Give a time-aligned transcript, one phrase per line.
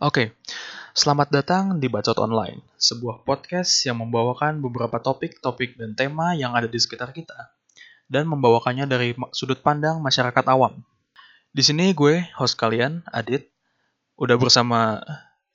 [0.00, 0.32] Oke,
[0.96, 6.64] selamat datang di Bacot Online, sebuah podcast yang membawakan beberapa topik-topik dan tema yang ada
[6.64, 7.52] di sekitar kita,
[8.08, 10.80] dan membawakannya dari sudut pandang masyarakat awam.
[11.52, 13.52] Di sini gue, host kalian, Adit,
[14.16, 15.04] udah bersama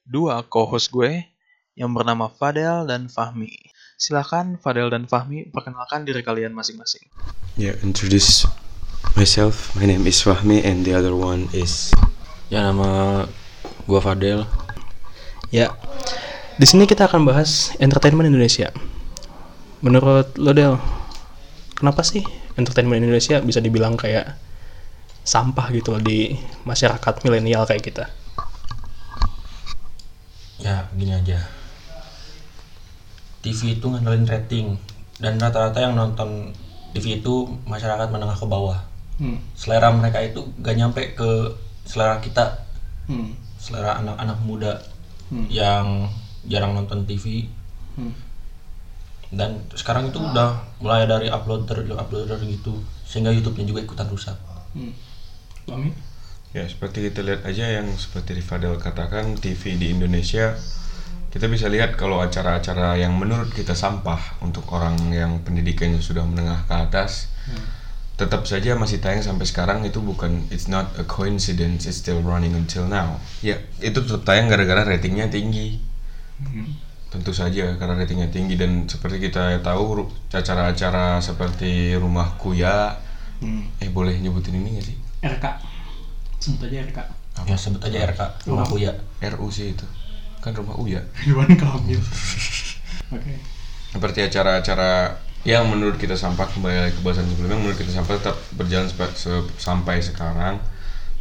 [0.05, 1.25] dua co-host gue
[1.73, 3.49] yang bernama Fadel dan Fahmi.
[3.97, 7.09] Silahkan Fadel dan Fahmi perkenalkan diri kalian masing-masing.
[7.57, 8.45] Yeah, introduce
[9.17, 9.73] myself.
[9.73, 11.89] My name is Fahmi and the other one is
[12.45, 13.25] Ya nama
[13.85, 14.45] gua Fadel.
[15.49, 15.73] Ya.
[16.55, 18.71] Di sini kita akan bahas entertainment Indonesia.
[19.83, 20.79] Menurut lo Del,
[21.75, 22.23] kenapa sih
[22.55, 24.39] entertainment Indonesia bisa dibilang kayak
[25.25, 28.05] sampah gitu loh di masyarakat milenial kayak kita?
[30.55, 31.37] ya gini aja
[33.45, 34.67] TV itu ngandelin rating
[35.21, 36.55] dan rata-rata yang nonton
[36.95, 38.81] TV itu masyarakat menengah ke bawah
[39.15, 39.39] Hmm.
[39.55, 41.55] selera mereka itu gak nyampe ke
[41.87, 42.67] selera kita
[43.07, 43.31] Hmm.
[43.65, 44.73] Selera anak-anak muda
[45.25, 45.49] Hmm.
[45.49, 46.05] yang
[46.45, 47.49] jarang nonton TV
[47.97, 48.13] Hmm.
[49.33, 54.37] dan sekarang itu udah mulai dari uploader uploader gitu sehingga YouTube-nya juga ikutan rusak
[54.77, 54.93] Hmm.
[55.65, 55.89] Fahmi?
[56.53, 60.53] ya seperti kita lihat aja yang seperti Fadel katakan TV di Indonesia
[61.33, 66.63] kita bisa lihat kalau acara-acara yang menurut kita sampah untuk orang yang pendidikannya sudah menengah
[66.63, 67.27] ke atas
[68.15, 72.55] tetap saja masih tayang sampai sekarang itu bukan it's not a coincidence it's still running
[72.55, 75.83] until now ya itu tetap tayang gara-gara ratingnya tinggi
[77.11, 82.99] tentu saja karena ratingnya tinggi dan seperti kita tahu acara-acara seperti rumah kuya
[83.35, 83.67] Hmm.
[83.83, 85.45] eh boleh nyebutin ini gak sih RK.
[86.39, 86.99] Sebut aja RK.
[87.43, 89.83] ya sebut aja RK rumah kuya RU sih itu
[90.39, 91.99] kan rumah Uya Ridwan Kamil.
[93.15, 93.35] Oke.
[93.91, 98.37] seperti acara-acara yang menurut kita sampah kembali lagi ke bahasan sebelumnya menurut kita sampah tetap
[98.57, 100.57] berjalan sepa- se- sampai sekarang.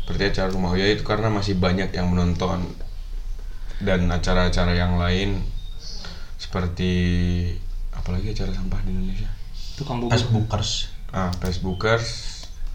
[0.00, 2.64] Seperti acara rumah Uya itu karena masih banyak yang menonton.
[3.80, 5.44] Dan acara-acara yang lain
[6.40, 6.92] seperti
[7.92, 9.28] apalagi acara sampah di Indonesia?
[9.76, 10.12] Tukang bubur.
[10.16, 10.70] Facebookers
[11.14, 12.06] ah Facebookers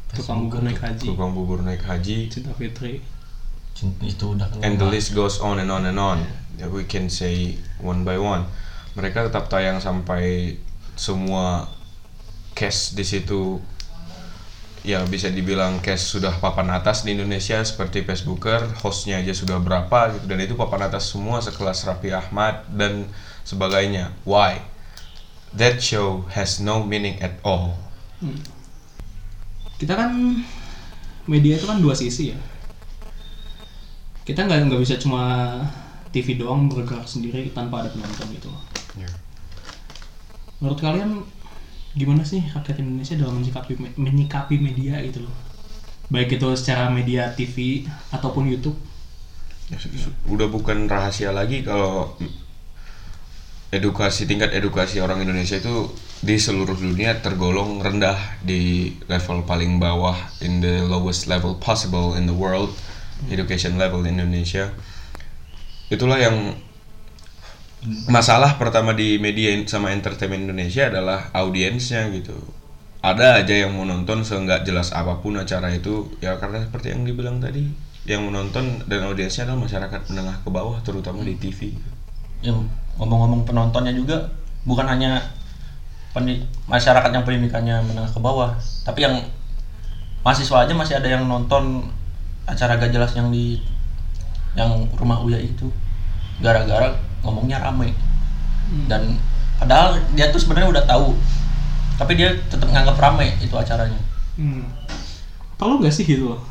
[0.09, 1.06] Tukang bubur naik haji.
[1.06, 2.29] tukang bubur naik haji.
[2.29, 3.02] Cinta Fitri.
[4.02, 6.25] Itu udah and the list goes on and on and on.
[6.57, 8.46] That we can say one by one.
[8.97, 10.57] Mereka tetap tayang sampai
[10.99, 11.71] semua
[12.51, 13.63] cash di situ
[14.83, 20.19] ya bisa dibilang cash sudah papan atas di Indonesia seperti Facebooker hostnya aja sudah berapa
[20.19, 20.27] gitu.
[20.27, 23.07] Dan itu papan atas semua sekelas Raffi Ahmad dan
[23.47, 24.11] sebagainya.
[24.27, 24.59] Why?
[25.55, 27.79] That show has no meaning at all.
[29.79, 30.43] Kita kan
[31.31, 32.39] media itu kan dua sisi ya.
[34.27, 35.55] Kita nggak nggak bisa cuma
[36.11, 38.61] TV doang bergerak sendiri tanpa ada penonton gitu loh
[40.59, 41.24] menurut kalian
[41.96, 45.36] gimana sih rakyat Indonesia dalam menyikapi menyikapi media gitu loh?
[46.12, 48.78] Baik itu secara media TV ataupun YouTube?
[49.70, 49.78] Ya,
[50.25, 52.18] udah bukan rahasia lagi kalau
[53.70, 55.94] edukasi tingkat edukasi orang Indonesia itu
[56.25, 62.26] di seluruh dunia tergolong rendah di level paling bawah in the lowest level possible in
[62.26, 62.74] the world
[63.30, 64.74] education level di Indonesia.
[65.94, 66.58] Itulah yang
[68.12, 72.35] masalah pertama di media sama entertainment Indonesia adalah audiensnya gitu.
[73.00, 76.12] Ada aja yang mau nonton seenggak jelas apa pun acara itu.
[76.19, 77.67] Ya karena seperti yang dibilang tadi
[78.03, 81.78] yang menonton dan audiensnya adalah masyarakat menengah ke bawah terutama di TV
[82.40, 82.63] yang
[82.95, 84.31] ngomong-ngomong penontonnya juga
[84.63, 85.19] bukan hanya
[86.66, 88.56] masyarakat yang pendidikannya menengah ke bawah
[88.88, 89.19] tapi yang
[90.23, 91.85] mahasiswa aja masih ada yang nonton
[92.50, 93.61] acara gak jelas yang di
[94.57, 95.69] yang rumah Uya itu.
[96.41, 97.94] Gara-gara ngomongnya rame.
[98.85, 99.18] Dan
[99.59, 101.18] padahal dia tuh sebenarnya udah tahu
[102.00, 104.00] tapi dia tetap nganggap rame itu acaranya.
[104.40, 104.63] Hmm.
[105.59, 106.41] perlu nggak sih gitu loh?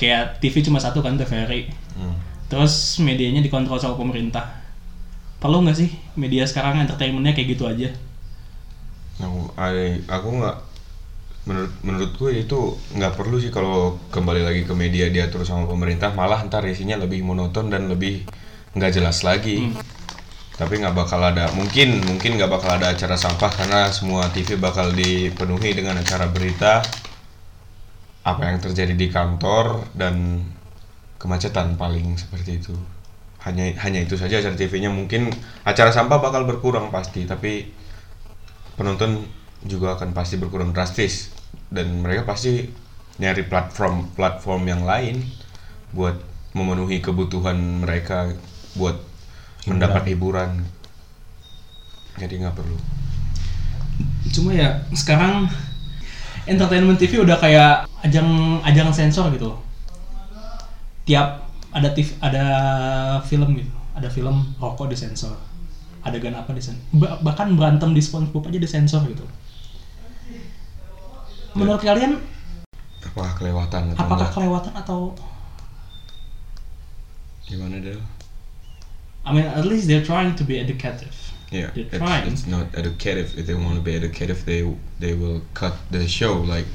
[0.00, 1.68] Kayak TV cuma satu kan TVRI
[1.98, 2.14] Hmm.
[2.48, 4.64] terus medianya dikontrol sama pemerintah.
[5.36, 7.92] Perlu nggak sih media sekarang entertainmentnya kayak gitu aja?
[9.20, 9.52] Aku,
[10.08, 10.56] aku nggak
[11.48, 12.58] menurut menurut gue itu
[12.96, 16.14] nggak perlu sih kalau kembali lagi ke media diatur sama pemerintah.
[16.16, 18.24] Malah ntar isinya lebih monoton dan lebih
[18.76, 19.72] nggak jelas lagi.
[20.58, 24.90] Tapi nggak bakal ada mungkin mungkin nggak bakal ada acara sampah karena semua TV bakal
[24.90, 26.82] dipenuhi dengan acara berita
[28.26, 30.42] apa yang terjadi di kantor dan
[31.22, 32.74] kemacetan paling seperti itu.
[33.46, 35.30] Hanya hanya itu saja acara TV-nya mungkin
[35.62, 37.70] acara sampah bakal berkurang pasti tapi
[38.74, 39.22] penonton
[39.62, 41.30] juga akan pasti berkurang drastis.
[41.70, 42.66] Dan mereka pasti
[43.22, 45.22] nyari platform platform yang lain
[45.94, 46.18] buat
[46.52, 48.34] memenuhi kebutuhan mereka
[48.78, 48.96] buat
[49.66, 50.62] mendapat hiburan.
[52.16, 52.78] Jadi nggak perlu.
[54.30, 55.50] Cuma ya sekarang
[56.46, 59.60] entertainment TV udah kayak ajang ajang sensor gitu loh.
[61.02, 61.40] tiap
[61.72, 62.44] ada TV, ada
[63.24, 63.72] film gitu.
[63.96, 65.34] Ada film rokok disensor.
[66.04, 66.84] Adegan apa disensor.
[66.94, 69.24] Ba- bahkan berantem di SpongeBob aja disensor gitu.
[71.56, 72.20] Menurut kalian
[73.00, 74.34] Apakah kelewatan atau apakah enggak?
[74.36, 74.98] kelewatan atau
[77.48, 77.96] Gimana Del?
[79.28, 81.12] I mean at least they're trying to be educative
[81.48, 82.24] Yeah, They're it's, trying.
[82.28, 83.32] it's not educative.
[83.40, 84.68] If they want to be educative, they
[85.00, 86.44] they will cut the show.
[86.44, 86.68] Like,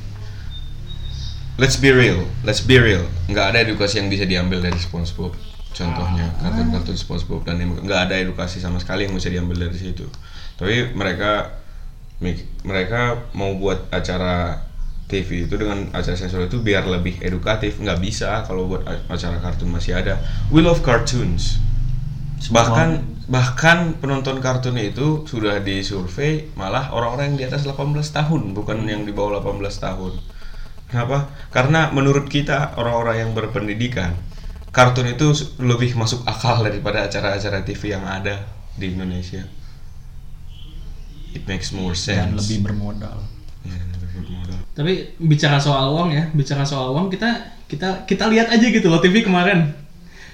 [1.61, 3.05] let's be real, let's be real.
[3.29, 5.37] Nggak ada edukasi yang bisa diambil dari SpongeBob.
[5.73, 10.09] Contohnya kartun-kartun SpongeBob dan ini- nggak ada edukasi sama sekali yang bisa diambil dari situ.
[10.57, 11.53] Tapi mereka
[12.65, 14.65] mereka mau buat acara
[15.05, 17.77] TV itu dengan acara sensor itu biar lebih edukatif.
[17.77, 20.17] Nggak bisa kalau buat acara kartun masih ada.
[20.49, 21.61] We love cartoons
[22.51, 28.83] bahkan bahkan penonton kartun itu sudah disurvei malah orang-orang yang di atas 18 tahun bukan
[28.83, 30.13] yang di bawah 18 tahun.
[30.91, 31.31] Kenapa?
[31.49, 34.13] Karena menurut kita orang-orang yang berpendidikan
[34.75, 35.31] kartun itu
[35.61, 38.43] lebih masuk akal daripada acara-acara TV yang ada
[38.75, 39.45] di Indonesia.
[41.33, 42.29] It makes more sense.
[42.29, 43.17] dan lebih bermodal.
[43.65, 44.59] Ya, dan lebih bermodal.
[44.73, 47.29] tapi bicara soal uang ya bicara soal uang kita
[47.69, 49.71] kita kita lihat aja gitu loh TV kemarin.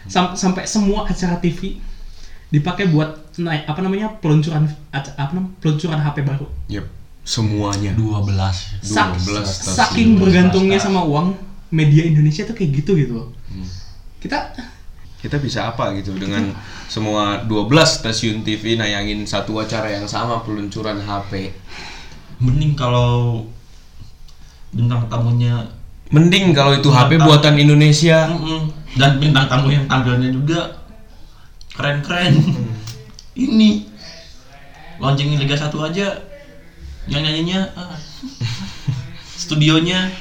[0.09, 1.77] Sam- sampai semua acara TV
[2.49, 6.85] dipakai buat naik apa namanya peluncuran apa namanya peluncuran HP baru Yep,
[7.21, 8.25] semuanya 12
[8.81, 9.75] Sak- 12 stasiun.
[9.75, 11.27] saking bergantungnya 12 sama uang
[11.69, 13.27] media Indonesia tuh kayak gitu gitu loh
[14.17, 14.51] kita
[15.19, 16.49] kita bisa apa gitu dengan
[16.85, 21.53] semua 12 stasiun TV nayangin satu acara yang sama peluncuran HP
[22.39, 23.43] mending kalau
[24.69, 25.65] bintang tamunya
[26.09, 28.25] Mending kalau itu HP buatan Indonesia.
[28.25, 28.65] Mm-mm.
[28.97, 30.78] dan bintang tamu yang tampilnya juga
[31.79, 32.35] keren-keren.
[33.39, 33.87] Ini.
[34.99, 36.07] Launching Liga 1 aja.
[37.07, 37.95] Yang nyanyinya ah,
[39.47, 40.11] studionya.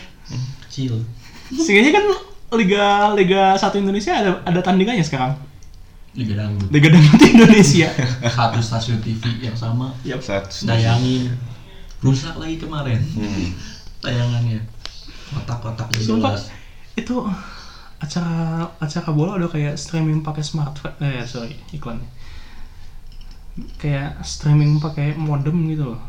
[0.71, 1.03] Kecil.
[1.51, 2.07] Sehingga kan
[2.55, 5.35] Liga Liga satu Indonesia ada ada tandingannya sekarang.
[6.15, 6.71] Liga Dangdut.
[6.71, 7.91] Liga Dangdut Indonesia.
[8.39, 9.93] Satu stasiun TV yang sama.
[10.03, 10.19] Yap.
[10.19, 10.67] Satu.
[10.67, 11.31] dayangin.
[12.01, 12.99] Rusak lagi kemarin.
[12.99, 13.55] Hmm.
[14.01, 14.63] tayangannya.
[15.35, 16.49] Kotak-kotak jelas
[16.99, 17.17] itu
[17.99, 22.06] acara acara bola udah kayak streaming pakai smartphone eh sorry iklannya.
[23.79, 26.03] Kayak streaming pakai modem gitu loh.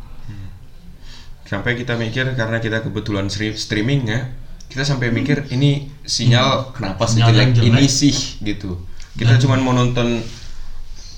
[1.50, 4.30] Sampai kita mikir karena kita kebetulan stream- streaming ya,
[4.70, 7.66] kita sampai mikir ini sinyal kenapa Sinyal sejelek jelek.
[7.74, 8.14] ini sih
[8.46, 8.78] gitu.
[9.18, 10.22] Kita cuma mau nonton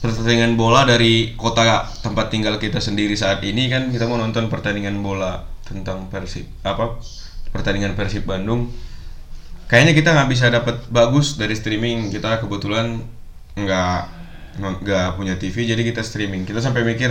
[0.01, 4.99] pertandingan bola dari kota tempat tinggal kita sendiri saat ini kan kita mau nonton pertandingan
[4.99, 6.99] bola tentang Persib apa
[7.55, 8.73] pertandingan Persib Bandung
[9.73, 12.13] kayaknya kita nggak bisa dapat bagus dari streaming.
[12.13, 13.01] Kita kebetulan
[13.57, 14.01] nggak
[14.61, 16.45] nggak punya TV jadi kita streaming.
[16.45, 17.09] Kita sampai mikir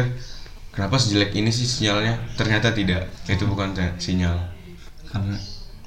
[0.69, 2.21] kenapa sejelek ini sih sinyalnya?
[2.37, 3.09] Ternyata tidak.
[3.25, 4.37] Itu bukan sinyal.
[5.09, 5.33] Karena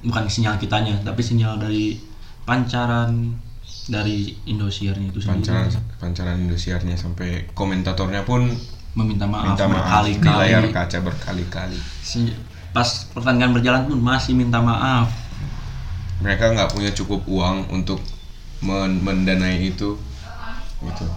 [0.03, 1.95] bukan sinyal kitanya tapi sinyal dari
[2.43, 3.39] pancaran
[3.87, 5.47] dari Indosiarnya itu sendiri.
[5.47, 8.51] Pancaran pancaran Indosiarnya sampai komentatornya pun
[8.99, 10.03] meminta maaf minta maaf.
[10.03, 11.79] di berkali-kali layar kaca berkali-kali.
[12.75, 15.24] Pas pertandingan berjalan pun masih minta maaf
[16.23, 17.99] mereka nggak punya cukup uang untuk
[18.63, 19.99] men- mendanai itu
[20.83, 21.07] gitu.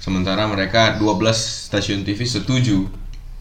[0.00, 2.86] Sementara mereka 12 stasiun TV setuju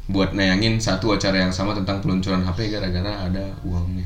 [0.09, 4.06] buat nayangin satu acara yang sama tentang peluncuran HP gara-gara ada uangnya.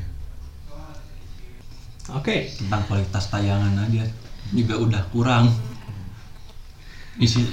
[2.10, 2.50] Oke.
[2.52, 4.04] Tentang kualitas tayangan aja
[4.52, 5.46] juga udah kurang.
[7.20, 7.44] Isi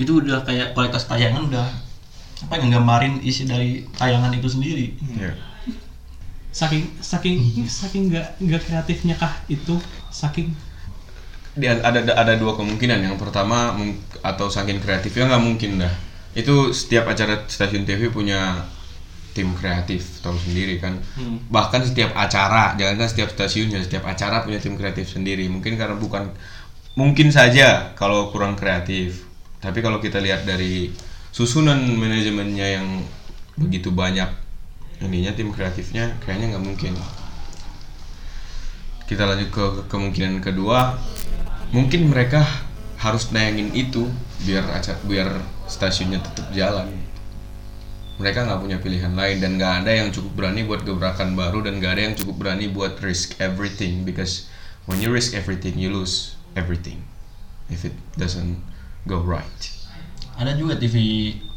[0.00, 1.66] itu udah kayak kualitas tayangan udah
[2.42, 4.98] apa yang nggambarin isi dari tayangan itu sendiri.
[5.14, 5.51] Ya
[6.52, 9.80] saking saking saking nggak nggak kreatifnya kah itu?
[10.12, 10.52] Saking?
[11.56, 13.00] Di- ada ada dua kemungkinan.
[13.00, 13.72] Yang pertama
[14.20, 15.92] atau saking kreatifnya nggak mungkin dah.
[16.36, 18.68] Itu setiap acara stasiun TV punya
[19.32, 21.00] tim kreatif tahu sendiri kan.
[21.16, 21.40] Hmm.
[21.48, 25.48] bahkan setiap acara jangankan setiap stasiunnya setiap acara punya tim kreatif sendiri.
[25.48, 26.28] Mungkin karena bukan
[27.00, 29.24] mungkin saja kalau kurang kreatif.
[29.64, 30.92] Tapi kalau kita lihat dari
[31.32, 32.86] susunan manajemennya yang
[33.56, 34.41] begitu banyak
[35.02, 36.94] ininya tim kreatifnya kayaknya nggak mungkin.
[39.04, 40.96] Kita lanjut ke ke kemungkinan kedua.
[41.74, 42.46] Mungkin mereka
[43.02, 44.06] harus nayangin itu
[44.46, 46.86] biar aca- biar stasiunnya tetap jalan.
[48.22, 51.82] Mereka nggak punya pilihan lain dan nggak ada yang cukup berani buat gebrakan baru dan
[51.82, 54.46] nggak ada yang cukup berani buat risk everything because
[54.86, 57.02] when you risk everything you lose everything
[57.72, 58.60] if it doesn't
[59.08, 59.60] go right.
[60.38, 60.96] Ada juga TV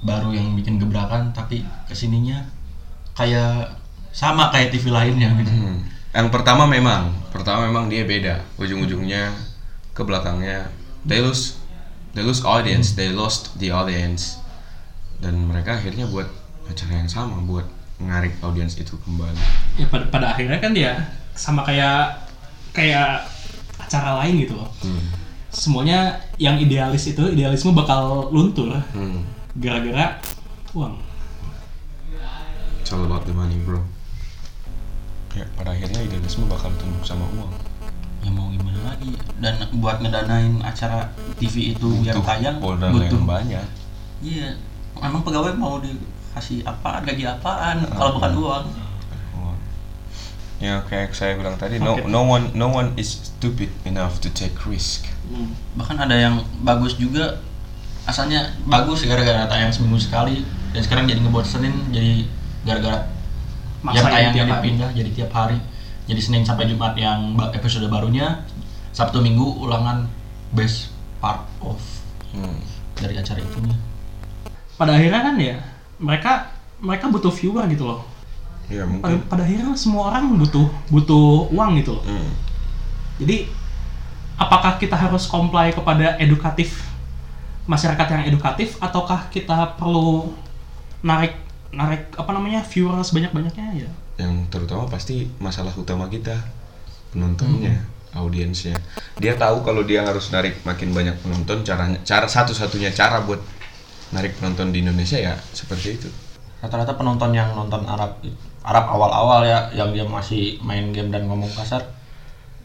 [0.01, 2.54] baru yang bikin gebrakan tapi ke sininya
[3.15, 3.73] kayak
[4.11, 5.77] sama kayak TV lainnya gitu Hmm.
[6.15, 8.39] Yang pertama memang, pertama memang dia beda.
[8.55, 9.35] Ujung-ujungnya
[9.91, 10.71] ke belakangnya
[11.03, 11.59] they lose
[12.11, 14.39] they lose audience, they lost the audience.
[15.19, 16.27] Dan mereka akhirnya buat
[16.65, 19.39] acara yang sama buat menarik audiens itu kembali.
[19.75, 20.99] ya pada pada akhirnya kan dia
[21.31, 22.27] sama kayak
[22.71, 23.23] kayak
[23.75, 24.99] acara lain gitu loh Hmm.
[25.47, 29.23] semuanya yang idealis itu idealisme bakal luntur Hmm.
[29.55, 30.19] gara-gara
[30.71, 30.95] uang
[32.85, 33.81] It's all about the money, bro.
[35.33, 37.49] Ya, pada akhirnya idealisme bakal tunduk sama uang.
[38.21, 39.09] ya mau gimana lagi
[39.41, 41.09] dan buat ngedanain acara
[41.41, 43.65] TV itu biar tayang modal butuh yang banyak.
[44.21, 44.53] iya
[45.01, 48.65] emang pegawai mau dikasih apaan gaji apaan kalau bukan uang
[49.33, 49.57] Uang.
[50.61, 54.53] Ya kayak saya bilang tadi, no no one no one is stupid enough to take
[54.69, 55.09] risk.
[55.73, 57.41] bahkan ada yang bagus juga
[58.05, 62.29] asalnya bagus gara-gara tayang seminggu sekali dan sekarang jadi ngebosenin jadi
[62.65, 62.99] gara-gara
[63.87, 64.59] yang tayangnya tiap hari.
[64.59, 65.57] dipindah jadi tiap hari
[66.05, 68.41] jadi Senin sampai Jumat yang episode barunya
[68.89, 70.09] Sabtu Minggu ulangan
[70.51, 71.77] best part of
[72.35, 72.59] Hmm.
[72.99, 73.77] dari acara itunya
[74.75, 75.55] pada akhirnya kan ya
[75.95, 76.51] mereka
[76.83, 78.03] mereka butuh viewer gitu loh
[78.65, 82.27] Ya pada, pada akhirnya semua orang butuh butuh uang gitu loh Hmm.
[83.15, 83.47] jadi
[84.35, 86.83] apakah kita harus comply kepada edukatif
[87.65, 90.35] masyarakat yang edukatif ataukah kita perlu
[90.99, 91.39] narik
[91.71, 96.31] narik apa namanya viewer sebanyak banyaknya ya Yang terutama pasti masalah utama kita
[97.11, 98.75] penontonnya, audiensnya.
[99.19, 103.39] Dia tahu kalau dia harus narik makin banyak penonton, caranya cara satu-satunya cara buat
[104.11, 106.09] narik penonton di Indonesia ya seperti itu.
[106.63, 108.17] rata-rata penonton yang nonton Arab
[108.65, 111.83] Arab awal-awal ya yang dia masih main game dan ngomong kasar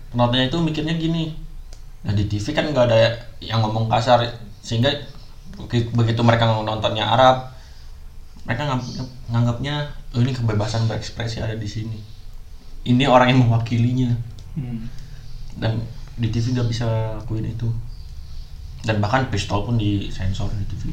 [0.08, 1.36] penontonnya itu mikirnya gini
[2.00, 2.96] nah di TV kan nggak ada
[3.44, 4.24] yang ngomong kasar
[4.64, 4.88] sehingga
[5.68, 7.52] begi- begitu mereka nontonnya Arab
[8.50, 9.74] mereka nganggap- nganggapnya
[10.18, 11.98] oh, ini kebebasan berekspresi ada di sini.
[12.82, 14.10] Ini orang yang mewakilinya.
[15.54, 15.86] Dan
[16.18, 17.70] di TV nggak bisa lakuin itu.
[18.82, 20.90] Dan bahkan pistol pun disensor di TV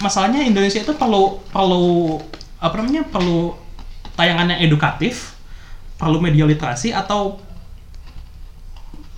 [0.00, 2.16] masalahnya Indonesia itu perlu perlu
[2.56, 3.52] apa namanya perlu
[4.16, 5.36] tayangan yang edukatif
[6.00, 7.36] perlu media literasi atau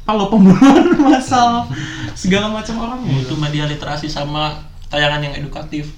[0.03, 1.71] perlu pembunuhan massal
[2.19, 4.59] segala macam orang itu media literasi sama
[4.91, 5.95] tayangan yang edukatif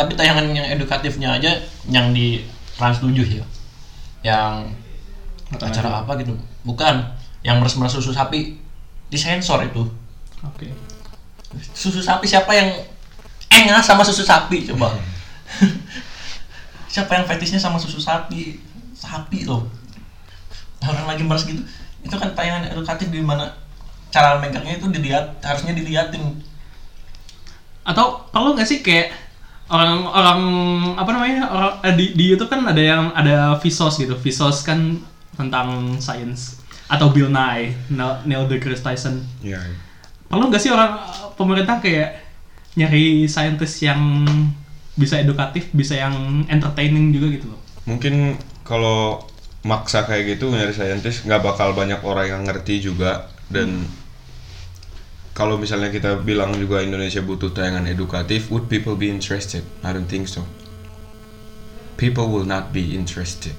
[0.00, 1.60] tapi tayangan yang edukatifnya aja
[1.92, 2.40] yang di
[2.80, 3.44] Trans 7 ya.
[4.24, 4.72] Yang
[5.52, 6.32] Nonton acara apa gitu.
[6.64, 7.04] Bukan
[7.44, 8.56] yang meres-meres susu sapi.
[9.12, 9.82] Disensor itu.
[10.46, 10.70] Oke.
[11.74, 12.70] Susu sapi siapa yang
[13.50, 14.94] engah sama susu sapi coba?
[16.90, 18.58] Siapa yang fetishnya sama susu sapi?
[18.94, 19.66] Sapi loh.
[20.82, 21.62] Orang lagi meres gitu
[22.00, 23.52] itu kan tayangan edukatif di mana
[24.08, 26.40] cara megangnya itu dilihat harusnya diliatin
[27.84, 29.12] atau perlu nggak sih kayak
[29.70, 30.42] orang-orang
[30.98, 34.18] apa namanya orang eh, di di YouTube kan ada yang ada Vsauce gitu.
[34.18, 34.98] Vsauce kan
[35.38, 36.58] tentang sains
[36.90, 39.22] atau Bill Nye Neil, Neil deGrasse Tyson.
[39.40, 39.62] Ya.
[40.26, 40.94] perlu nggak sih orang
[41.34, 42.22] pemerintah kayak
[42.78, 44.26] nyari saintis yang
[44.94, 47.60] bisa edukatif bisa yang entertaining juga gitu loh?
[47.86, 49.22] Mungkin kalau
[49.66, 53.30] maksa kayak gitu nyari saintis nggak bakal banyak orang yang ngerti juga.
[53.50, 53.86] Dan
[55.30, 59.62] kalau misalnya kita bilang juga Indonesia butuh tayangan edukatif, would people be interested?
[59.86, 60.42] I don't think so.
[61.94, 63.54] People will not be interested.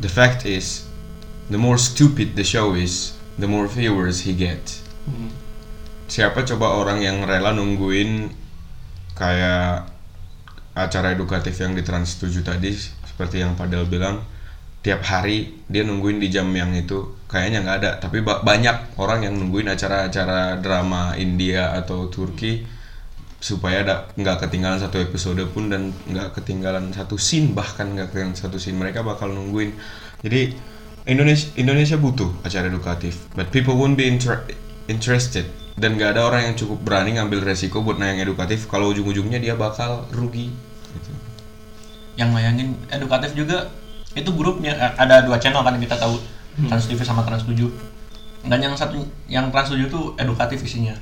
[0.00, 0.86] The fact is,
[1.48, 4.80] the more stupid the show is, the more viewers he get.
[6.06, 8.30] Siapa coba orang yang rela nungguin
[9.16, 9.90] kayak
[10.76, 14.20] acara edukatif yang di Trans 7 tadi seperti yang Padel bilang
[14.86, 17.90] tiap hari dia nungguin di jam yang itu kayaknya nggak ada.
[17.98, 22.62] Tapi ba- banyak orang yang nungguin acara-acara drama India atau Turki
[23.42, 23.82] supaya
[24.14, 28.78] nggak ketinggalan satu episode pun dan nggak ketinggalan satu scene bahkan nggak ketinggalan satu scene.
[28.78, 29.74] Mereka bakal nungguin.
[30.22, 30.54] Jadi
[31.10, 34.46] Indonesia Indonesia butuh acara edukatif but people won't be inter-
[34.86, 35.50] interested.
[35.76, 38.70] Dan nggak ada orang yang cukup berani ngambil resiko buat nayang edukatif.
[38.70, 40.54] Kalau ujung-ujungnya dia bakal rugi
[40.94, 41.10] gitu.
[42.16, 43.68] yang mayangin edukatif juga
[44.16, 46.16] itu grupnya eh, ada dua channel kan yang kita tahu.
[46.56, 47.52] Trans TV sama Trans 7
[48.48, 48.96] dan yang satu
[49.28, 50.96] yang Trans 7 itu edukatif isinya.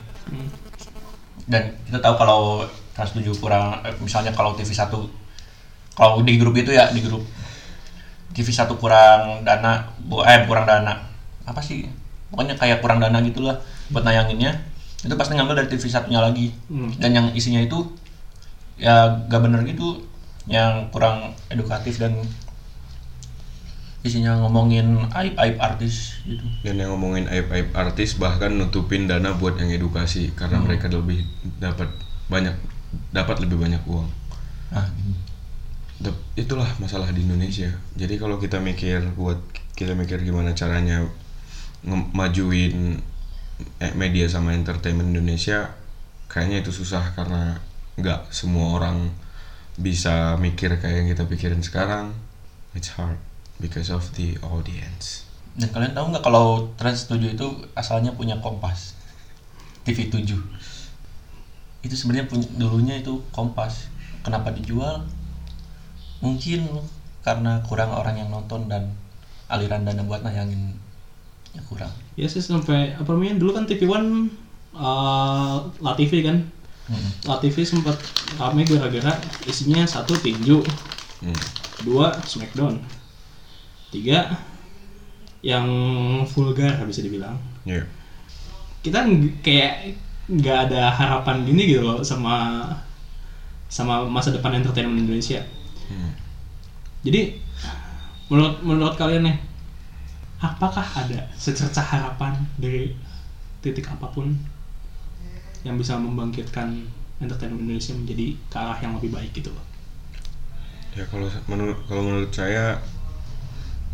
[1.46, 4.90] Dan kita tahu kalau Trans 7 kurang eh, misalnya kalau TV 1
[5.94, 7.22] kalau di grup itu ya di grup
[8.34, 11.06] TV 1 kurang dana bu- eh kurang dana.
[11.46, 11.86] Apa sih?
[12.34, 13.54] Pokoknya kayak kurang dana gitulah
[13.94, 14.58] buat nayanginnya.
[15.06, 16.50] Itu pasti ngambil dari TV satunya lagi.
[16.98, 17.94] Dan yang isinya itu
[18.74, 20.02] ya gak bener gitu
[20.50, 22.18] yang kurang edukatif dan
[24.04, 26.44] isinya ngomongin aib-aib artis gitu.
[26.60, 31.24] Dan yang ngomongin aib-aib artis bahkan nutupin dana buat yang edukasi karena mereka lebih
[31.56, 31.88] dapat
[32.28, 32.52] banyak
[33.16, 34.04] dapat lebih banyak uang.
[36.04, 37.72] Dap- itulah masalah di Indonesia.
[37.96, 39.40] Jadi kalau kita mikir buat
[39.72, 41.08] kita mikir gimana caranya
[41.88, 43.00] ngemajuin
[43.80, 45.72] eh, media sama entertainment Indonesia
[46.28, 47.56] kayaknya itu susah karena
[47.96, 49.16] nggak semua orang
[49.80, 52.12] bisa mikir kayak yang kita pikirin sekarang.
[52.76, 55.26] It's hard because of the audience.
[55.54, 57.46] Dan kalian tahu nggak kalau Trans 7 itu
[57.78, 58.98] asalnya punya Kompas?
[59.84, 60.24] TV 7
[61.84, 63.92] itu sebenarnya punya dulunya itu Kompas.
[64.24, 65.04] Kenapa dijual?
[66.24, 66.64] Mungkin
[67.20, 68.96] karena kurang orang yang nonton dan
[69.52, 70.72] aliran dana buat nayangin
[71.52, 71.92] ya kurang.
[72.16, 74.32] Ya sih sampai apa namanya dulu kan TV One
[74.72, 76.40] uh, La TV kan.
[76.88, 77.10] Hmm.
[77.28, 77.96] La TV sempat
[78.40, 79.16] rame gara-gara
[79.48, 80.60] isinya satu tinju,
[81.24, 81.40] Hmm.
[81.88, 82.76] dua Smackdown,
[83.94, 84.34] tiga
[85.44, 85.66] yang
[86.26, 87.38] vulgar bisa dibilang.
[87.62, 87.86] Iya.
[88.82, 89.06] Kita
[89.44, 92.64] kayak nggak ada harapan gini gitu loh sama
[93.68, 95.44] sama masa depan entertainment Indonesia.
[95.92, 96.16] Hmm.
[97.04, 97.36] Jadi
[98.32, 99.36] menurut menurut kalian nih,
[100.40, 102.96] apakah ada secercah harapan dari
[103.60, 104.32] titik apa pun
[105.64, 106.88] yang bisa membangkitkan
[107.20, 109.64] entertainment Indonesia menjadi ke arah yang lebih baik gitu loh?
[110.96, 112.80] Ya kalau menurut kalau menurut saya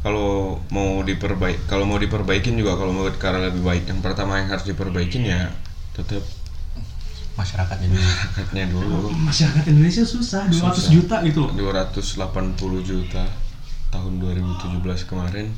[0.00, 3.84] kalau mau diperbaik kalau mau diperbaikin juga kalau mau ke arah lebih baik.
[3.88, 5.52] Yang pertama yang harus diperbaikin ya
[5.92, 6.24] tetap
[7.36, 8.00] masyarakatnya dulu.
[8.00, 8.98] masyarakatnya dulu.
[9.16, 10.90] Masyarakat Indonesia susah, 200 Susah.
[10.92, 11.52] juta gitu loh.
[11.56, 13.24] 280 juta
[13.92, 15.48] tahun 2017 kemarin.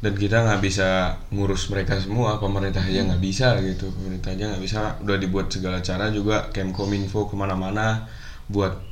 [0.00, 3.92] Dan kita nggak bisa ngurus mereka semua pemerintah aja nggak bisa gitu.
[3.92, 4.78] Pemerintah aja nggak bisa.
[5.04, 8.08] Udah dibuat segala cara juga Kemkominfo ke mana-mana
[8.50, 8.89] buat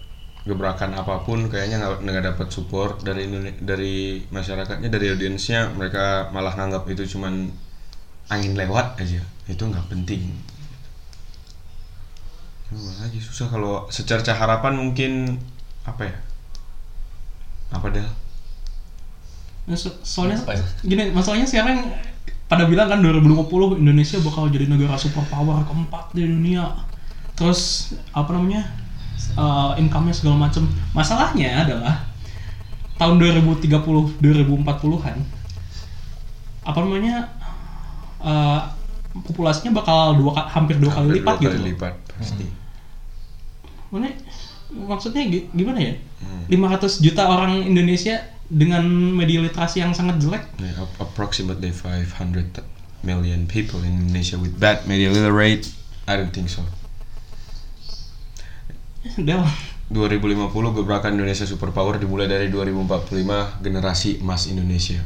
[0.48, 3.24] gebrakan apa pun kayaknya nggak nggak dapat support dari
[3.70, 3.94] dari
[4.34, 7.34] masyarakatnya dari audiensnya mereka malah nganggap itu cuman
[8.34, 9.20] angin lewat aja
[9.52, 10.22] itu nggak penting
[13.00, 15.12] lagi susah kalau secerca harapan mungkin
[15.88, 16.16] apa ya
[17.72, 17.88] apa
[19.68, 20.64] Nah, so- soalnya Apa ya?
[20.80, 21.92] gini, masalahnya sekarang
[22.48, 26.64] pada bilang kan 2050 Indonesia bakal jadi negara superpower keempat di dunia.
[27.36, 28.64] Terus apa namanya?
[29.34, 30.66] Uh, income-nya segala macam.
[30.92, 32.06] Masalahnya adalah
[32.96, 35.18] tahun 2030 2040-an
[36.64, 37.30] apa namanya?
[38.20, 38.60] uh,
[39.24, 41.54] populasinya bakal dua hampir dua kali lipat dua gitu.
[41.54, 42.46] kali lipat pasti
[43.88, 44.12] Mana
[44.68, 45.94] maksudnya gi- gimana ya?
[46.20, 46.44] Hmm.
[46.50, 52.60] 500 juta orang Indonesia dengan media literasi yang sangat jelek Yeah, ap- approximately 500
[53.00, 55.70] million people in Indonesia with bad media literate.
[56.04, 56.66] I don't think so.
[58.98, 59.42] Del
[59.88, 65.00] 2050 gebrakan Indonesia Superpower dimulai dari 2045 generasi emas Indonesia.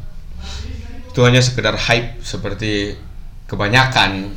[1.13, 2.97] Itu hanya sekedar hype seperti
[3.47, 4.33] kebanyakan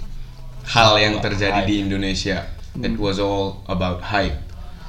[0.70, 2.46] hal yang terjadi di Indonesia.
[2.76, 4.36] It was all about hype.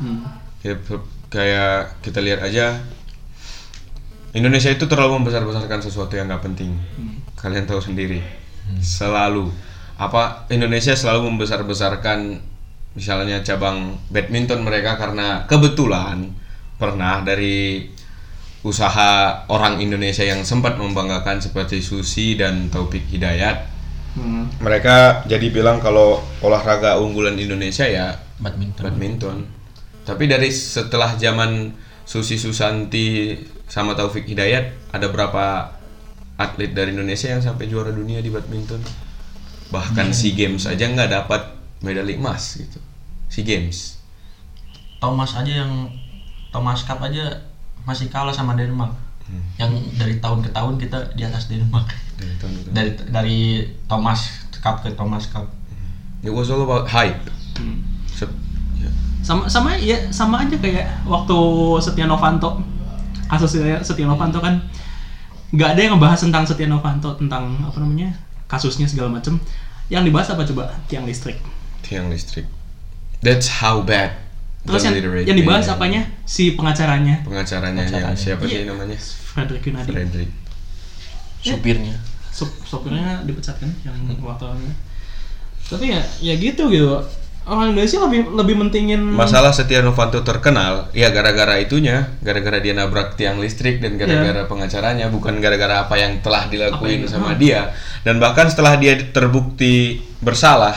[0.03, 0.27] Hmm.
[0.61, 0.79] Kayak,
[1.31, 2.83] kayak kita lihat aja
[4.37, 6.77] Indonesia itu terlalu membesar-besarkan sesuatu yang nggak penting.
[7.39, 8.21] Kalian tahu sendiri.
[8.83, 9.49] Selalu
[9.97, 12.45] apa Indonesia selalu membesar-besarkan
[12.97, 16.33] misalnya cabang badminton mereka karena kebetulan
[16.81, 17.85] pernah dari
[18.65, 23.69] usaha orang Indonesia yang sempat membanggakan seperti Susi dan Taufik Hidayat.
[24.17, 24.49] Hmm.
[24.59, 29.39] Mereka jadi bilang kalau olahraga unggulan Indonesia ya badminton badminton.
[30.03, 31.71] Tapi dari setelah zaman
[32.09, 33.37] Susi Susanti
[33.69, 35.77] sama Taufik Hidayat ada berapa
[36.41, 38.81] atlet dari Indonesia yang sampai juara dunia di badminton?
[39.69, 41.43] Bahkan SEA Games aja nggak dapat
[41.83, 42.79] medali emas gitu.
[43.29, 43.99] SEA Games.
[44.97, 45.91] Thomas aja yang
[46.51, 47.45] Thomas Cup aja
[47.85, 48.97] masih kalah sama Denmark
[49.59, 52.69] yang dari tahun ke tahun kita di atas Denmark Dari tahun itu.
[52.71, 53.39] dari dari
[53.85, 55.51] Thomas Cup ke Thomas Cup
[56.23, 57.19] It was all about hype.
[57.59, 57.83] Hmm.
[58.09, 58.33] Sep-
[58.79, 58.89] ya.
[59.21, 61.39] sama sama ya sama aja kayak waktu
[61.83, 62.63] Setia Novanto
[63.27, 64.63] kasus Setia Setia Novanto kan
[65.51, 68.15] nggak ada yang ngebahas tentang Setia Novanto tentang apa namanya
[68.47, 69.37] kasusnya segala macem
[69.87, 71.39] yang dibahas apa coba tiang listrik
[71.83, 72.47] Tiang listrik.
[73.27, 74.23] That's how bad.
[74.67, 75.75] terus yang, yang dibahas media.
[75.79, 78.19] apanya si pengacaranya Pengacaranya yang Pengacaranya.
[78.19, 78.71] siapa sih Iya.
[78.71, 78.99] namanya?
[78.99, 80.31] Frederick Yunadi Frederick.
[81.39, 81.95] supirnya
[82.31, 84.75] Sup, sopirnya dipecat kan yang wartawannya
[85.67, 86.99] tapi ya ya gitu gitu
[87.47, 93.15] orang Indonesia lebih lebih mentingin Masalah Setia Novanto terkenal, ya gara-gara itunya, gara-gara dia nabrak
[93.15, 97.39] tiang listrik dan gara-gara pengacaranya, bukan gara-gara apa yang telah dilakuin yang- sama hmm.
[97.39, 97.71] dia.
[98.03, 100.75] Dan bahkan setelah dia terbukti bersalah,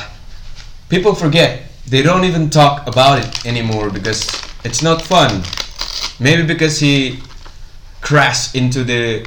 [0.93, 1.68] people forget.
[1.89, 4.29] They don't even talk about it anymore because
[4.63, 5.41] it's not fun.
[6.19, 7.17] Maybe because he
[8.01, 9.25] crashed into the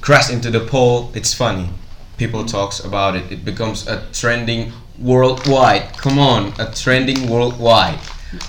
[0.00, 1.68] crashed into the pole, it's funny.
[2.16, 3.28] People talks about it.
[3.30, 5.92] It becomes a trending worldwide.
[5.98, 8.00] Come on, a trending worldwide.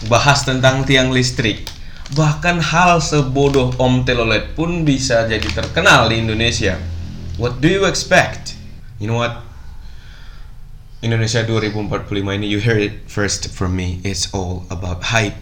[0.08, 1.68] Bahas tentang tiang listrik.
[2.16, 6.80] Bahkan hal sebodoh Om Telolet pun bisa jadi terkenal di Indonesia.
[7.36, 8.56] What do you expect?
[8.96, 9.47] You know what?
[11.06, 14.02] Indonesia 2045 ini you hear it first from me.
[14.02, 15.38] It's all about hype.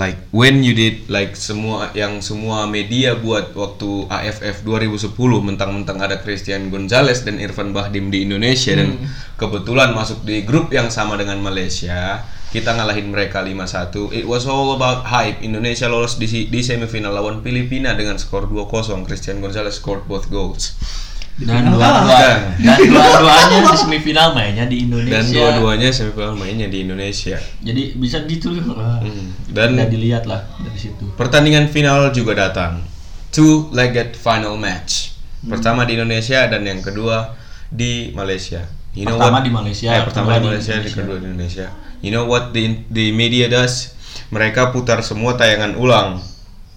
[0.00, 5.12] like when you did like semua yang semua media buat waktu AFF 2010
[5.44, 8.96] mentang-mentang ada Christian Gonzalez dan Irfan Bahdim di Indonesia dan
[9.36, 14.72] kebetulan masuk di grup yang sama dengan Malaysia kita ngalahin mereka 5-1 it was all
[14.72, 15.44] about hype.
[15.44, 20.80] Indonesia lolos di, di semifinal lawan Filipina dengan skor 2-0 Christian Gonzalez scored both goals
[21.40, 22.36] Dan final dua-dua kalah.
[22.58, 25.14] dan dua-duanya di semifinal mainnya di Indonesia.
[25.14, 29.32] dan dua-duanya semifinal mainnya di Indonesia Jadi bisa ditulis wah, Hmm.
[29.48, 31.08] dan udah dilihat lah dari situ.
[31.14, 32.84] Pertandingan final juga datang.
[33.30, 35.16] Two-legged final match.
[35.40, 35.50] Hmm.
[35.50, 37.32] Pertama di Indonesia dan yang kedua
[37.66, 38.66] di Malaysia.
[38.90, 39.46] You know Pertama what?
[39.46, 40.98] di Malaysia, Eh, pertama kedua di di Malaysia, di Indonesia.
[40.98, 41.66] kedua di Indonesia.
[42.00, 43.94] You know what the the media does?
[44.28, 46.18] Mereka putar semua tayangan ulang.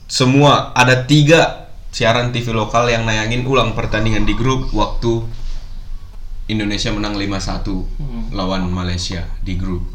[0.05, 1.62] Semua ada tiga
[1.93, 5.29] siaran TV lokal yang nayangin ulang pertandingan di grup waktu
[6.49, 9.85] Indonesia menang 5-1 lawan Malaysia di grup.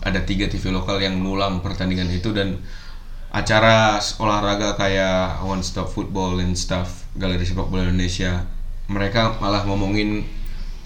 [0.00, 2.64] Ada tiga TV lokal yang ngulang pertandingan itu dan
[3.28, 8.48] acara olahraga kayak One Stop Football and stuff, Galeri Sepak Bola Indonesia,
[8.88, 10.24] mereka malah ngomongin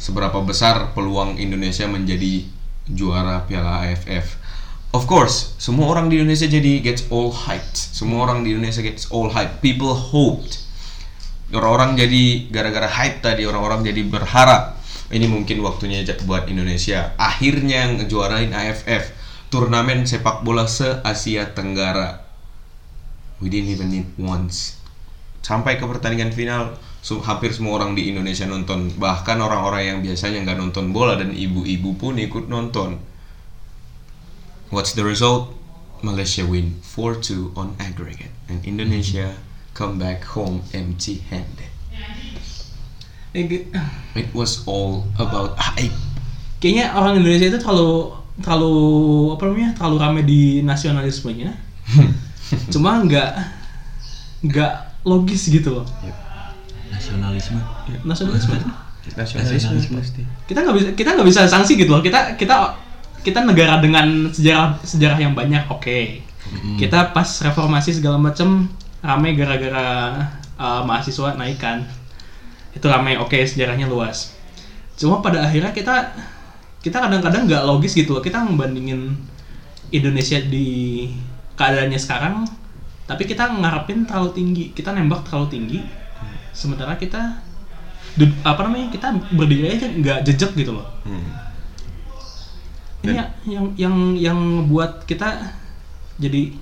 [0.03, 2.43] seberapa besar peluang Indonesia menjadi
[2.91, 4.35] juara Piala AFF.
[4.91, 7.79] Of course, semua orang di Indonesia jadi gets all hyped.
[7.79, 9.63] Semua orang di Indonesia gets all hyped.
[9.63, 10.59] People hoped.
[11.55, 14.83] Orang-orang jadi gara-gara hype tadi orang-orang jadi berharap
[15.15, 17.15] ini mungkin waktunya buat Indonesia.
[17.19, 19.15] Akhirnya ngejuarain AFF
[19.51, 22.27] turnamen sepak bola se Asia Tenggara.
[23.39, 24.79] We didn't even need once.
[25.43, 26.75] Sampai ke pertandingan final
[27.27, 28.91] hampir semua orang di Indonesia nonton.
[28.99, 33.10] Bahkan orang-orang yang biasanya nggak nonton bola dan ibu-ibu pun ikut nonton
[34.71, 35.55] what's the result?
[36.01, 39.37] Malaysia win 4-2 on aggregate and Indonesia
[39.77, 41.69] come back home empty-handed
[43.31, 45.95] It was all about hype.
[46.59, 48.75] kayaknya orang Indonesia itu terlalu terlalu
[49.39, 51.55] apa namanya terlalu rame di nasionalismenya.
[52.75, 53.31] Cuma nggak
[54.45, 54.73] nggak
[55.07, 55.87] logis gitu loh.
[56.91, 57.61] Nasionalisme.
[58.03, 58.59] nasionalisme.
[59.15, 59.95] Nasionalisme.
[59.95, 60.23] Pasti.
[60.51, 62.03] kita nggak bisa kita nggak bisa sanksi gitu loh.
[62.03, 62.77] Kita kita
[63.21, 66.25] kita negara dengan sejarah sejarah yang banyak oke.
[66.81, 68.67] Kita pas reformasi segala macam
[69.05, 69.87] rame gara-gara
[70.57, 71.85] uh, mahasiswa naik kan.
[72.73, 74.35] Itu rame oke sejarahnya luas.
[74.97, 76.17] Cuma pada akhirnya kita
[76.81, 78.25] kita kadang-kadang nggak logis gitu loh.
[78.25, 79.15] Kita membandingin
[79.93, 81.09] Indonesia di
[81.61, 82.49] keadaannya sekarang
[83.05, 84.65] tapi kita ngarepin terlalu tinggi.
[84.73, 85.79] Kita nembak terlalu tinggi.
[86.57, 87.47] Sementara kita
[88.43, 90.89] apa namanya kita berdiri aja nggak jejak gitu loh.
[91.05, 91.50] Hmm.
[93.05, 95.57] Ini ya- yang yang yang buat kita
[96.21, 96.53] jadi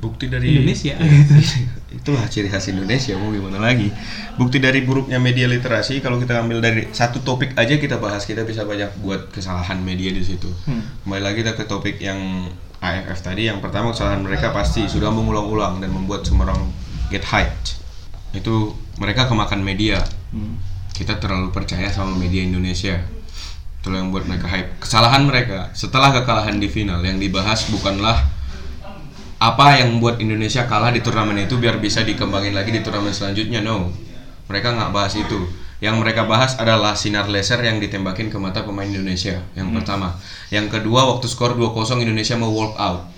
[0.00, 1.04] Bukti dari Indonesia Ya,
[2.00, 3.92] itulah ciri khas Indonesia mau gimana lagi.
[4.40, 8.48] Bukti dari buruknya media literasi kalau kita ambil dari satu topik aja kita bahas kita
[8.48, 10.48] bisa banyak buat kesalahan media di situ.
[10.64, 10.80] Hmm.
[11.04, 12.48] Kembali lagi kita ke topik yang
[12.80, 13.52] AFF tadi.
[13.52, 16.72] Yang pertama kesalahan mereka pasti sudah mengulang-ulang dan membuat semua orang
[17.12, 17.76] get hyped.
[18.32, 20.00] Itu mereka kemakan media.
[20.32, 20.56] Hmm.
[20.94, 23.00] kita terlalu percaya sama media Indonesia
[23.80, 24.76] itu yang buat mereka hype.
[24.76, 28.28] Kesalahan mereka setelah kekalahan di final yang dibahas bukanlah
[29.40, 33.64] apa yang membuat Indonesia kalah di turnamen itu biar bisa dikembangin lagi di turnamen selanjutnya.
[33.64, 33.88] No.
[34.52, 35.48] Mereka nggak bahas itu.
[35.80, 40.12] Yang mereka bahas adalah sinar laser yang ditembakin ke mata pemain Indonesia yang pertama.
[40.52, 43.08] Yang kedua waktu skor 2-0 Indonesia mau walk out.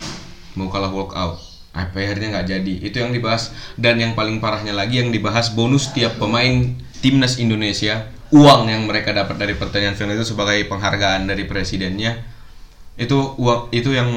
[0.55, 1.43] Mau kalah walk out.
[1.75, 2.75] Apa akhirnya nggak jadi.
[2.87, 3.51] Itu yang dibahas.
[3.75, 9.13] Dan yang paling parahnya lagi yang dibahas bonus tiap pemain timnas Indonesia uang yang mereka
[9.13, 12.17] dapat dari pertandingan final itu sebagai penghargaan dari presidennya
[12.97, 14.09] itu uang itu yang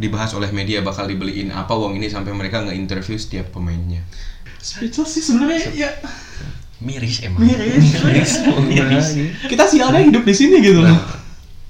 [0.00, 4.00] dibahas oleh media bakal dibeliin apa uang ini sampai mereka nggak interview setiap pemainnya.
[4.62, 5.90] Speechless sih sebenarnya ya.
[6.78, 7.42] Miris emang.
[7.42, 9.18] miris
[9.50, 10.94] kita sialnya hidup di sini gitu loh.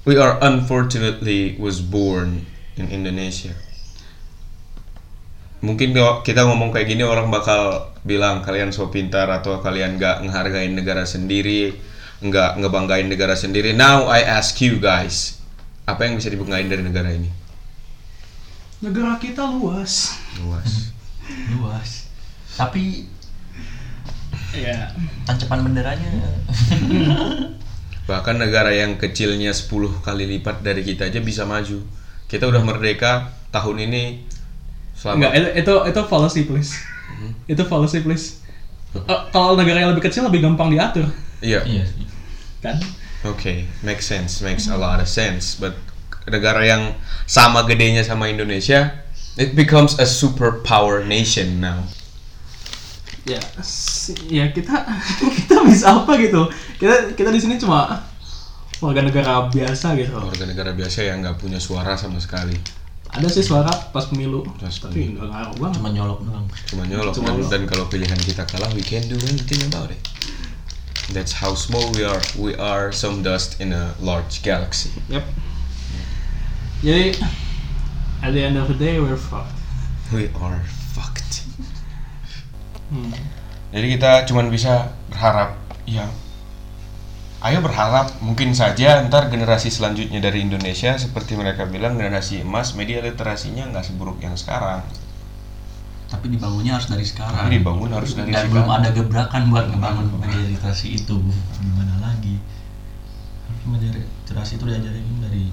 [0.05, 2.45] We are unfortunately was born
[2.77, 3.57] in Indonesia.
[5.59, 10.23] Mungkin kalau kita ngomong kayak gini orang bakal bilang kalian so pintar atau kalian nggak
[10.27, 11.75] ngehargain negara sendiri
[12.19, 15.39] nggak ngebanggain negara sendiri now I ask you guys
[15.89, 17.33] apa yang bisa dibanggain dari negara ini?
[18.85, 20.13] Negara kita luas.
[20.37, 20.93] Luas.
[21.57, 21.89] Luas.
[22.53, 23.09] Tapi
[24.53, 24.93] ya
[25.25, 26.09] tancapan benderanya.
[28.09, 31.81] Bahkan negara yang kecilnya 10 kali lipat dari kita aja bisa maju.
[32.29, 34.03] Kita udah merdeka tahun ini
[34.99, 36.75] Enggak, selama itu itu, itu fallacy please.
[37.49, 38.39] Itu fallacy please.
[38.95, 41.05] Eh, kalau negara yang lebih kecil lebih gampang diatur,
[41.45, 42.05] iya iya sih.
[42.59, 42.81] kan?
[43.21, 45.53] Oke, makes sense, makes a lot of sense.
[45.53, 45.77] But
[46.25, 46.97] negara yang
[47.29, 49.05] sama gedenya sama Indonesia,
[49.37, 51.85] it becomes a superpower nation now.
[53.27, 53.43] Ya,
[54.25, 54.89] ya kita
[55.37, 56.49] kita bisa apa gitu?
[56.81, 58.07] Kita kita di sini cuma
[58.81, 60.15] warga negara biasa gitu.
[60.15, 62.78] Warga negara biasa yang nggak punya suara sama sekali.
[63.09, 67.13] Ada sih suara pas pemilu Pas tapi nggak ngaruh banget cuma nyolok doang cuma nyolok
[67.17, 67.49] Cuma dan, nyolok.
[67.49, 69.97] dan kalau pilihan kita kalah we can't do anything about it
[71.09, 75.25] that's how small we are we are some dust in a large galaxy Yep.
[76.79, 77.17] Jadi
[78.21, 79.57] at the end of the day we're fucked.
[80.13, 80.61] we are
[80.93, 81.43] fucked
[82.89, 83.13] Hmm.
[83.69, 85.53] jadi kita cuman bisa berharap
[85.85, 86.09] ya
[87.39, 92.99] ayo berharap mungkin saja ntar generasi selanjutnya dari Indonesia seperti mereka bilang generasi emas media
[92.99, 94.83] literasinya nggak seburuk yang sekarang.
[96.09, 97.47] Tapi dibangunnya harus dari sekarang.
[97.47, 98.51] Tapi dibangun harus dari dan sekarang.
[98.51, 101.15] belum ada gebrakan buat ngebangun media literasi itu
[101.63, 102.35] gimana lagi?
[103.47, 105.43] Harus media literasi itu diajarin dari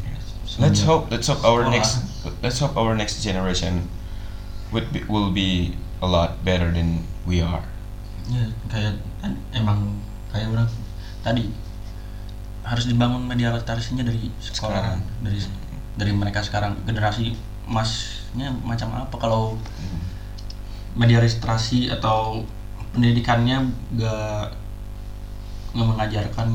[0.59, 1.75] let's hope let's hope our sekolah.
[1.75, 1.93] next
[2.41, 3.87] let's hope our next generation
[4.73, 7.63] would be, will be a lot better than we are.
[8.27, 10.03] Ya kayak kan emang
[10.35, 10.67] kayak orang
[11.23, 11.47] tadi
[12.67, 15.01] harus dibangun media literasinya dari sekolah Sekarang.
[15.23, 15.39] dari
[15.95, 16.75] dari mereka sekarang.
[16.83, 17.31] Generasi
[17.65, 19.15] emasnya macam apa?
[19.15, 19.55] Kalau
[20.93, 22.43] media literasi atau
[22.91, 23.63] pendidikannya
[23.95, 24.51] gak
[25.73, 26.49] nggak mengajarkan.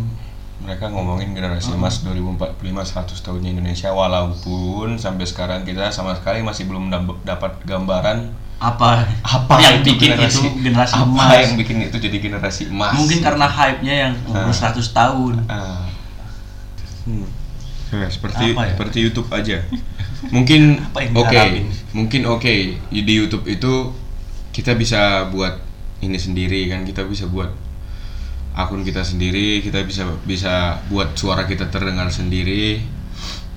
[0.62, 6.65] Mereka ngomongin generasi emas 2045 100 tahunnya Indonesia walaupun sampai sekarang kita sama sekali masih
[6.65, 8.30] belum dap- dapat gambaran
[8.62, 9.10] apa?
[9.26, 11.34] apa yang itu bikin generasi, itu generasi apa emas.
[11.39, 12.93] yang bikin itu jadi generasi emas.
[12.93, 14.69] Mungkin karena hype-nya yang umur Ah.
[14.69, 15.34] 100 tahun.
[15.50, 15.82] Ah.
[17.05, 17.27] Hmm.
[17.91, 18.71] Ya, seperti ya?
[18.71, 19.59] seperti YouTube aja.
[20.31, 21.67] Mungkin oke, diharapin?
[21.91, 22.53] mungkin oke
[22.87, 23.91] di YouTube itu
[24.55, 25.59] kita bisa buat
[25.99, 27.51] ini sendiri kan, kita bisa buat
[28.55, 32.79] akun kita sendiri, kita bisa bisa buat suara kita terdengar sendiri.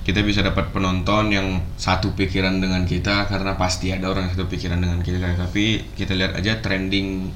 [0.05, 4.45] Kita bisa dapat penonton yang satu pikiran dengan kita karena pasti ada orang yang satu
[4.45, 5.33] pikiran dengan kita.
[5.33, 7.33] Tapi kita lihat aja trending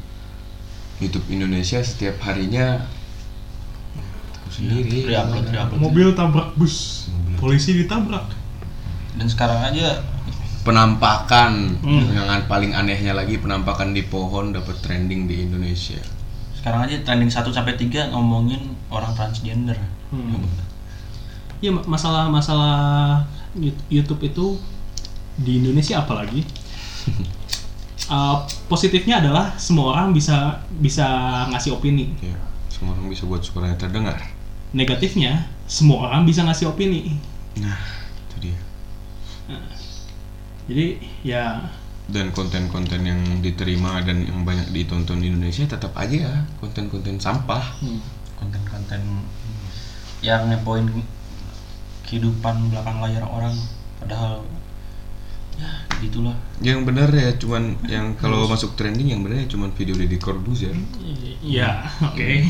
[1.02, 2.86] YouTube Indonesia setiap harinya
[4.50, 5.06] sendiri.
[5.06, 5.80] Re-upload, re-upload.
[5.80, 8.26] Mobil tabrak bus, polisi ditabrak.
[9.12, 10.00] dan sekarang aja
[10.62, 12.08] penampakan Hmm.
[12.10, 16.00] yang paling anehnya lagi penampakan di pohon dapat trending di Indonesia
[16.54, 19.76] sekarang aja trending 1 sampai 3 ngomongin orang transgender
[20.08, 20.46] Hmm.
[21.60, 22.80] Ya ma- masalah masalah
[23.54, 24.56] Yu- YouTube itu
[25.36, 26.48] di Indonesia apalagi
[28.08, 28.38] uh,
[28.72, 31.06] positifnya adalah semua orang bisa bisa
[31.50, 32.16] ngasih opini.
[32.20, 32.38] ya
[32.70, 34.16] semua orang bisa buat suaranya terdengar
[34.70, 37.18] Negatifnya semua orang bisa ngasih opini.
[37.58, 37.78] nah
[38.30, 38.60] itu dia.
[40.70, 40.86] Jadi
[41.26, 41.46] ya.
[42.10, 47.62] Dan konten-konten yang diterima dan yang banyak ditonton di Indonesia tetap aja konten-konten sampah.
[47.82, 48.02] Hmm,
[48.38, 49.02] konten-konten
[50.26, 50.90] yang ngepoin
[52.06, 53.54] kehidupan belakang layar orang
[54.02, 54.42] padahal
[55.58, 55.70] ya
[56.02, 56.34] gitulah.
[56.66, 60.74] Yang benar ya cuman yang kalau masuk trending yang benar ya cuman video Deddy Corbuzier
[61.46, 61.86] ya.
[62.10, 62.50] Oke.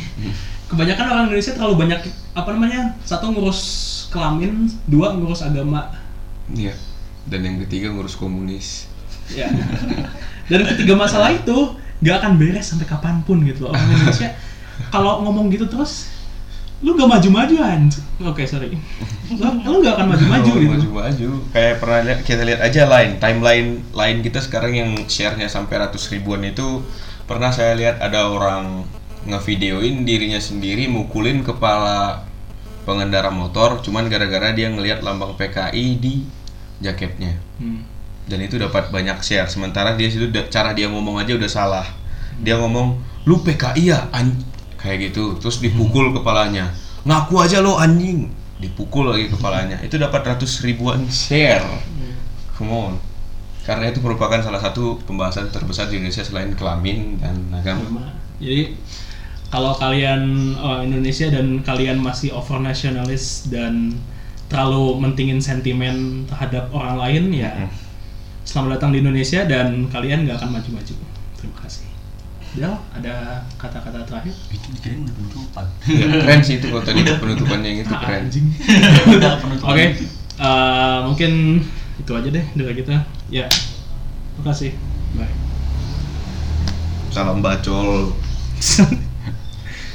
[0.70, 2.00] Kebanyakan orang Indonesia terlalu banyak
[2.38, 3.62] apa namanya satu ngurus
[4.14, 5.90] kelamin, dua ngurus agama.
[6.50, 6.74] iya
[7.30, 8.90] dan yang ketiga ngurus komunis
[9.36, 9.48] Ya.
[10.50, 13.78] Dan ketiga masalah itu gak akan beres sampai kapan pun gitu loh.
[13.78, 14.34] Orang Indonesia
[14.90, 16.10] kalau ngomong gitu terus
[16.82, 18.02] lu gak maju-maju anjir.
[18.26, 18.74] Oke, sorry.
[19.30, 20.74] Lu, lu gak akan maju-maju gitu.
[20.74, 21.30] maju-maju.
[21.54, 26.10] Kayak pernah lihat kita lihat aja line timeline line kita sekarang yang share-nya sampai ratus
[26.10, 26.82] ribuan itu
[27.30, 28.90] pernah saya lihat ada orang
[29.30, 32.26] ngevideoin dirinya sendiri mukulin kepala
[32.84, 36.26] pengendara motor cuman gara-gara dia ngelihat lambang PKI di
[36.82, 37.38] jaketnya.
[37.60, 37.84] Hmm.
[38.30, 39.50] dan itu dapat banyak share.
[39.50, 41.88] Sementara dia situ cara dia ngomong aja udah salah.
[42.40, 44.38] Dia ngomong lu PKI ya an-"
[44.78, 45.42] kayak gitu.
[45.42, 46.70] Terus dipukul kepalanya.
[47.10, 48.30] Ngaku aja lo anjing.
[48.62, 49.82] Dipukul lagi kepalanya.
[49.82, 51.66] Itu dapat ratus ribuan share.
[52.54, 52.94] Come on.
[53.66, 58.14] Karena itu merupakan salah satu pembahasan terbesar di Indonesia selain kelamin dan agama.
[58.40, 58.78] Jadi
[59.50, 63.98] kalau kalian orang Indonesia dan kalian masih over nasionalis dan
[64.50, 67.70] terlalu mentingin sentimen terhadap orang lain ya
[68.46, 70.96] selamat datang di Indonesia dan kalian nggak akan maju-maju.
[71.38, 71.86] Terima kasih.
[72.58, 74.34] Del, ada kata-kata terakhir?
[74.50, 78.22] itu dikirain udah penutupan Ya, keren sih itu kalau tadi penutupannya yang itu Ah, keren
[78.26, 78.46] anjing.
[79.22, 79.86] udah penutupan Oke,
[80.42, 81.32] eh, mungkin
[82.02, 83.06] itu aja deh dari kita.
[83.30, 83.46] Ya,
[84.34, 84.74] terima kasih.
[85.14, 85.30] Bye.
[87.10, 88.14] salam bacol